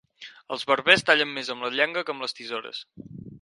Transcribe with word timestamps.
Els 0.55 0.63
barbers 0.71 1.05
tallen 1.09 1.29
més 1.35 1.51
amb 1.55 1.67
la 1.67 1.71
llengua 1.75 2.05
que 2.09 2.15
amb 2.17 2.27
les 2.27 2.35
tisores. 2.41 2.83